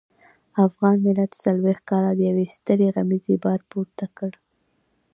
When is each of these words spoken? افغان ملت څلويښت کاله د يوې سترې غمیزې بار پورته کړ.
افغان 0.67 0.97
ملت 1.07 1.31
څلويښت 1.43 1.83
کاله 1.89 2.11
د 2.17 2.21
يوې 2.29 2.45
سترې 2.55 2.87
غمیزې 2.95 3.35
بار 3.43 3.59
پورته 3.71 4.05
کړ. 4.17 4.31